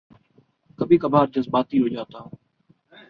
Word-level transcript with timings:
کبھی 0.79 0.97
کبھار 0.97 1.27
جذباتی 1.27 1.79
ہو 1.79 1.87
جاتا 1.87 2.19
ہوں 2.19 2.29